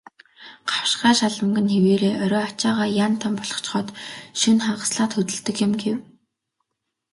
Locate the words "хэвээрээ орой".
1.73-2.43